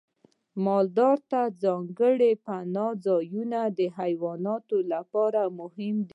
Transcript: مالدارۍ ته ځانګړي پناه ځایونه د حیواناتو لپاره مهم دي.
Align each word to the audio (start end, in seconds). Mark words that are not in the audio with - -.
مالدارۍ 0.65 1.19
ته 1.31 1.41
ځانګړي 1.63 2.31
پناه 2.45 2.93
ځایونه 3.05 3.59
د 3.77 3.79
حیواناتو 3.97 4.77
لپاره 4.93 5.41
مهم 5.59 5.95
دي. 6.01 6.09